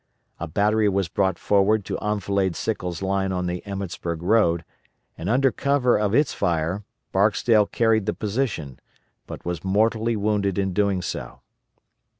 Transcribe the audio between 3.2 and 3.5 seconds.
on